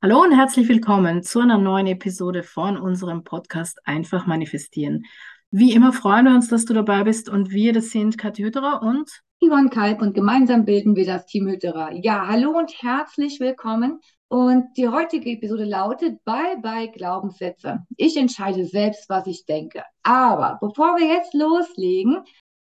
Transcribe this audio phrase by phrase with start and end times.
[0.00, 5.04] Hallo und herzlich willkommen zu einer neuen Episode von unserem Podcast Einfach manifestieren.
[5.50, 8.80] Wie immer freuen wir uns, dass du dabei bist und wir, das sind Kathi Hütterer
[8.80, 11.90] und Ivan Kalb und gemeinsam bilden wir das Team Hütterer.
[11.94, 13.98] Ja, hallo und herzlich willkommen.
[14.28, 17.80] Und die heutige Episode lautet Bye bye Glaubenssätze.
[17.96, 19.82] Ich entscheide selbst, was ich denke.
[20.04, 22.18] Aber bevor wir jetzt loslegen,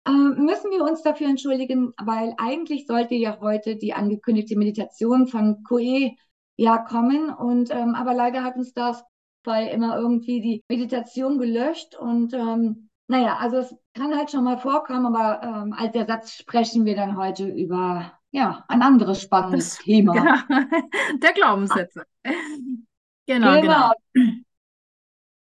[0.07, 5.61] äh, müssen wir uns dafür entschuldigen, weil eigentlich sollte ja heute die angekündigte Meditation von
[5.63, 6.15] Koe
[6.55, 7.29] ja kommen.
[7.29, 9.03] Und ähm, aber leider hat uns das
[9.43, 11.95] bei immer irgendwie die Meditation gelöscht.
[11.95, 16.85] Und ähm, naja, also es kann halt schon mal vorkommen, aber ähm, als Ersatz sprechen
[16.85, 20.13] wir dann heute über ja ein anderes spannendes das, Thema.
[20.13, 20.69] Genau.
[21.21, 22.05] Der Glaubenssätze.
[23.27, 23.91] Genau, genau.
[24.13, 24.33] Genau,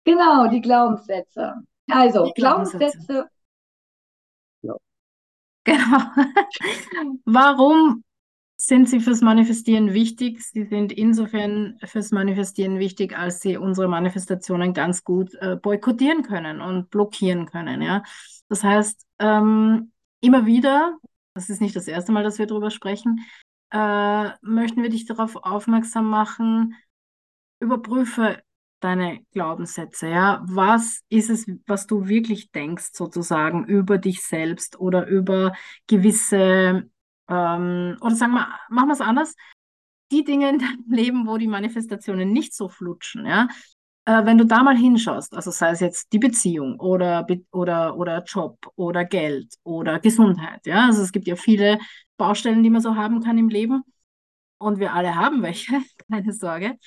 [0.04, 1.54] genau die Glaubenssätze.
[1.88, 2.98] Also, die Glaubenssätze.
[2.98, 3.30] Glaubenssätze.
[5.66, 5.98] Genau.
[7.24, 8.04] Warum
[8.66, 10.42] sind sie fürs Manifestieren wichtig.
[10.42, 16.60] Sie sind insofern fürs Manifestieren wichtig, als sie unsere Manifestationen ganz gut äh, boykottieren können
[16.60, 17.80] und blockieren können.
[17.80, 18.02] Ja?
[18.48, 20.98] Das heißt, ähm, immer wieder,
[21.34, 23.20] das ist nicht das erste Mal, dass wir darüber sprechen,
[23.70, 26.74] äh, möchten wir dich darauf aufmerksam machen,
[27.60, 28.42] überprüfe
[28.80, 30.42] deine Glaubenssätze, ja.
[30.46, 35.54] Was ist es, was du wirklich denkst, sozusagen, über dich selbst oder über
[35.86, 36.88] gewisse
[37.28, 39.34] ähm, oder sagen wir, machen wir es anders.
[40.12, 43.48] Die Dinge in deinem Leben, wo die Manifestationen nicht so flutschen, ja,
[44.06, 48.22] äh, wenn du da mal hinschaust, also sei es jetzt die Beziehung oder, oder, oder
[48.22, 51.78] Job oder Geld oder Gesundheit, ja, also es gibt ja viele
[52.16, 53.82] Baustellen, die man so haben kann im Leben
[54.58, 56.78] und wir alle haben welche, keine Sorge.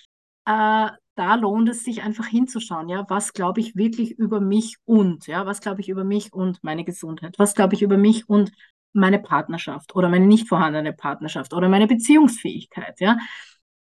[0.45, 5.27] Äh, da lohnt es sich einfach hinzuschauen, ja, was glaube ich wirklich über mich und,
[5.27, 8.51] ja, was glaube ich über mich und meine Gesundheit, was glaube ich über mich und
[8.93, 13.17] meine Partnerschaft oder meine nicht vorhandene Partnerschaft oder meine Beziehungsfähigkeit, ja.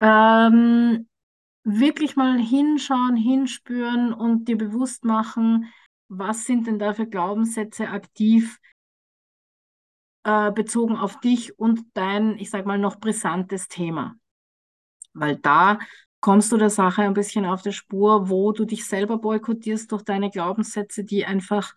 [0.02, 1.08] Ähm,
[1.64, 5.72] wirklich mal hinschauen, hinspüren und dir bewusst machen,
[6.08, 8.59] was sind denn da für Glaubenssätze aktiv
[10.24, 14.16] äh, bezogen auf dich und dein, ich sag mal, noch brisantes Thema.
[15.13, 15.79] Weil da
[16.19, 20.03] kommst du der Sache ein bisschen auf die Spur, wo du dich selber boykottierst durch
[20.03, 21.74] deine Glaubenssätze, die einfach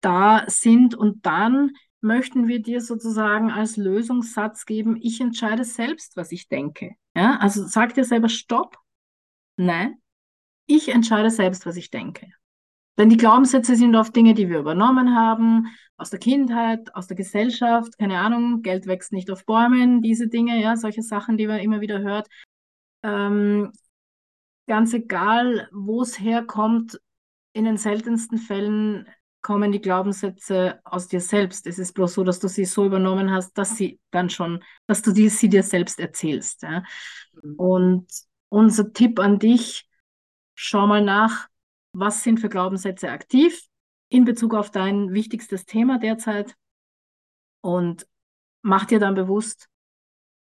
[0.00, 6.32] da sind und dann möchten wir dir sozusagen als Lösungssatz geben, ich entscheide selbst, was
[6.32, 6.94] ich denke.
[7.16, 7.38] Ja?
[7.38, 8.76] Also sag dir selber Stopp.
[9.56, 10.00] Nein,
[10.66, 12.30] ich entscheide selbst, was ich denke.
[12.98, 17.16] Denn die Glaubenssätze sind oft Dinge, die wir übernommen haben, aus der Kindheit, aus der
[17.16, 21.60] Gesellschaft, keine Ahnung, Geld wächst nicht auf Bäumen, diese Dinge, ja, solche Sachen, die man
[21.60, 22.28] immer wieder hört.
[23.02, 23.72] Ähm,
[24.66, 27.00] ganz egal, wo es herkommt,
[27.52, 29.08] in den seltensten Fällen
[29.40, 31.66] kommen die Glaubenssätze aus dir selbst.
[31.66, 35.02] Es ist bloß so, dass du sie so übernommen hast, dass sie dann schon, dass
[35.02, 36.62] du die, sie dir selbst erzählst.
[36.62, 36.82] Ja?
[37.42, 37.54] Mhm.
[37.56, 38.06] Und
[38.48, 39.88] unser Tipp an dich,
[40.54, 41.48] schau mal nach,
[41.92, 43.60] was sind für Glaubenssätze aktiv
[44.08, 46.54] in Bezug auf dein wichtigstes Thema derzeit
[47.60, 48.06] und
[48.62, 49.68] mach dir dann bewusst,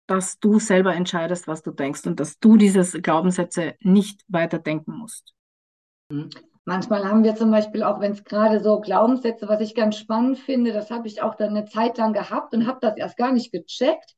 [0.08, 4.98] dass du selber entscheidest, was du denkst und dass du diese Glaubenssätze nicht weiter denken
[4.98, 5.34] musst.
[6.10, 6.30] Mhm.
[6.66, 10.40] Manchmal haben wir zum Beispiel auch, wenn es gerade so Glaubenssätze, was ich ganz spannend
[10.40, 13.34] finde, das habe ich auch dann eine Zeit lang gehabt und habe das erst gar
[13.34, 14.16] nicht gecheckt.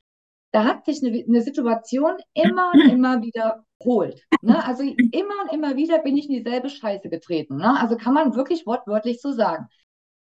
[0.51, 4.21] Da hat sich eine, eine Situation immer und immer wiederholt.
[4.41, 4.63] Ne?
[4.63, 7.57] Also immer und immer wieder bin ich in dieselbe Scheiße getreten.
[7.57, 7.79] Ne?
[7.79, 9.67] Also kann man wirklich wortwörtlich so sagen.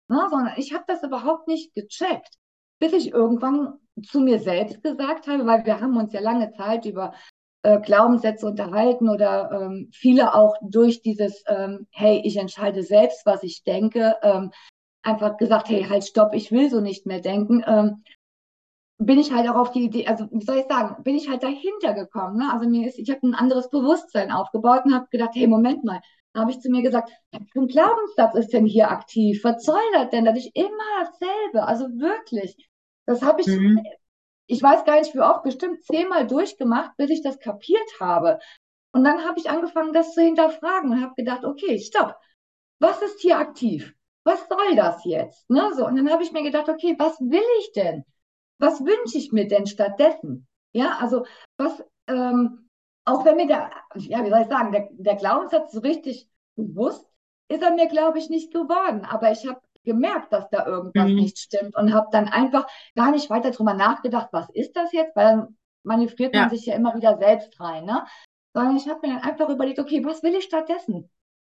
[0.09, 0.27] Ne?
[0.31, 2.33] Sondern ich habe das überhaupt nicht gecheckt,
[2.79, 6.85] bis ich irgendwann zu mir selbst gesagt habe, weil wir haben uns ja lange Zeit
[6.85, 7.13] über
[7.67, 13.43] äh, Glaubenssätze unterhalten oder ähm, viele auch durch dieses, ähm, hey, ich entscheide selbst, was
[13.43, 14.51] ich denke, ähm,
[15.03, 18.03] einfach gesagt, hey, halt, stopp, ich will so nicht mehr denken, ähm,
[18.99, 21.43] bin ich halt auch auf die Idee, also wie soll ich sagen, bin ich halt
[21.43, 22.37] dahinter gekommen.
[22.37, 22.49] Ne?
[22.53, 25.99] Also mir ist, ich habe ein anderes Bewusstsein aufgebaut und habe gedacht, hey, Moment mal,
[26.33, 29.43] habe ich zu mir gesagt, ein Glaubenssatz ist denn hier aktiv?
[29.43, 30.23] Was soll das denn?
[30.23, 30.69] Das ist immer
[31.01, 31.67] dasselbe.
[31.67, 32.55] Also wirklich.
[33.05, 33.81] Das habe ich mhm
[34.47, 38.39] ich weiß gar nicht wie oft, bestimmt zehnmal durchgemacht, bis ich das kapiert habe.
[38.91, 42.15] Und dann habe ich angefangen, das zu hinterfragen und habe gedacht, okay, stopp,
[42.79, 43.93] was ist hier aktiv?
[44.23, 45.49] Was soll das jetzt?
[45.49, 45.85] Ne, so.
[45.85, 48.03] Und dann habe ich mir gedacht, okay, was will ich denn?
[48.59, 50.47] Was wünsche ich mir denn stattdessen?
[50.73, 51.25] Ja, also
[51.57, 52.69] was, ähm,
[53.05, 57.07] auch wenn mir der, ja, wie soll ich sagen, der, der Glaubenssatz so richtig bewusst
[57.49, 59.05] ist er mir, glaube ich, nicht geworden.
[59.05, 61.15] Aber ich habe gemerkt, dass da irgendwas mhm.
[61.15, 65.15] nicht stimmt und habe dann einfach gar nicht weiter drüber nachgedacht, was ist das jetzt,
[65.15, 66.41] weil dann manövriert ja.
[66.41, 68.05] man sich ja immer wieder selbst rein, ne?
[68.53, 71.09] Sondern ich habe mir dann einfach überlegt, okay, was will ich stattdessen?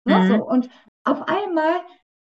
[0.04, 0.18] Ne?
[0.18, 0.28] Mhm.
[0.28, 0.68] So, und
[1.04, 1.80] auf einmal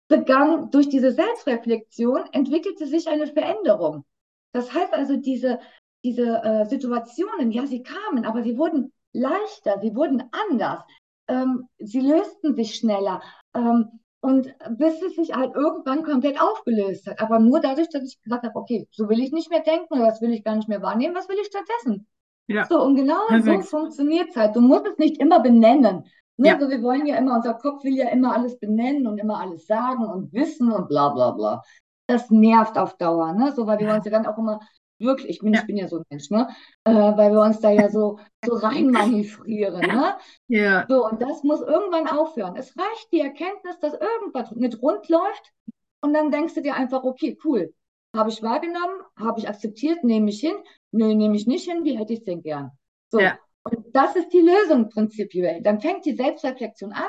[0.08, 4.04] begann durch diese Selbstreflexion, entwickelte sich eine Veränderung.
[4.52, 5.58] Das heißt also, diese,
[6.04, 10.84] diese äh, Situationen, ja, sie kamen, aber sie wurden leichter, sie wurden anders,
[11.28, 13.22] ähm, sie lösten sich schneller.
[13.54, 17.20] Ähm, und bis es sich halt irgendwann komplett aufgelöst hat.
[17.20, 20.06] Aber nur dadurch, dass ich gesagt habe, okay, so will ich nicht mehr denken oder
[20.06, 22.06] das will ich gar nicht mehr wahrnehmen, was will ich stattdessen?
[22.46, 22.64] Ja.
[22.64, 23.64] So, und genau Perfekt.
[23.64, 24.56] so funktioniert es halt.
[24.56, 26.04] Du musst es nicht immer benennen.
[26.38, 26.48] Ne?
[26.48, 26.54] Ja.
[26.54, 29.66] Also wir wollen ja immer, unser Kopf will ja immer alles benennen und immer alles
[29.66, 31.62] sagen und wissen und bla bla bla.
[32.06, 33.52] Das nervt auf Dauer, ne?
[33.52, 34.58] So, weil wir uns ja dann auch immer
[34.98, 35.60] wirklich, ich bin, ja.
[35.60, 36.48] ich bin ja so ein Mensch, ne?
[36.84, 40.16] Äh, weil wir uns da ja so, so reinmanövrieren, ne?
[40.48, 40.86] Ja.
[40.88, 42.56] So, und das muss irgendwann aufhören.
[42.56, 45.52] Es reicht die Erkenntnis, dass irgendwas mit rund läuft
[46.00, 47.72] und dann denkst du dir einfach, okay, cool,
[48.14, 50.56] habe ich wahrgenommen, habe ich akzeptiert, nehme ich hin,
[50.92, 52.70] nö, nehme ich nicht hin, wie hätte ich es denn gern?
[53.10, 53.20] So.
[53.20, 53.38] Ja.
[53.62, 55.62] Und das ist die Lösung prinzipiell.
[55.62, 57.08] Dann fängt die Selbstreflexion an,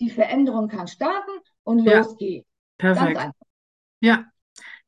[0.00, 1.30] die Veränderung kann starten
[1.64, 1.98] und ja.
[1.98, 2.48] los geht's.
[2.78, 3.30] Perfekt.
[4.00, 4.24] Ja,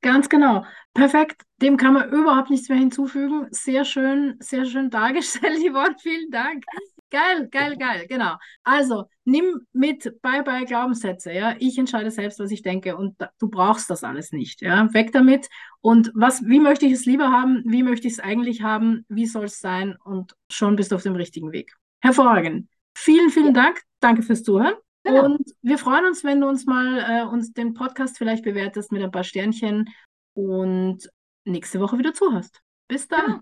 [0.05, 0.67] Ganz genau.
[0.93, 1.45] Perfekt.
[1.63, 3.47] Dem kann man überhaupt nichts mehr hinzufügen.
[3.53, 5.97] Sehr schön, sehr schön dargestellt, Yvonne.
[5.99, 6.63] Vielen Dank.
[7.09, 8.05] Geil, geil, geil.
[8.07, 8.35] Genau.
[8.65, 11.33] Also, nimm mit Bye Bye Glaubenssätze.
[11.33, 14.61] Ja, ich entscheide selbst, was ich denke und da, du brauchst das alles nicht.
[14.61, 15.49] Ja, weg damit.
[15.81, 17.63] Und was, wie möchte ich es lieber haben?
[17.65, 19.07] Wie möchte ich es eigentlich haben?
[19.09, 19.97] Wie soll es sein?
[20.05, 21.73] Und schon bist du auf dem richtigen Weg.
[22.03, 22.69] Hervorragend.
[22.95, 23.63] Vielen, vielen ja.
[23.63, 23.81] Dank.
[24.01, 24.75] Danke fürs Zuhören.
[25.05, 25.25] Genau.
[25.27, 29.03] Und wir freuen uns, wenn du uns mal äh, uns den Podcast vielleicht bewertest mit
[29.03, 29.89] ein paar Sternchen
[30.33, 31.09] und
[31.45, 32.61] nächste Woche wieder zuhörst.
[32.89, 33.31] Bis dann.
[33.31, 33.41] Ja.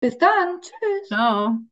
[0.00, 0.60] Bis dann.
[0.60, 1.08] Tschüss.
[1.08, 1.70] Ciao.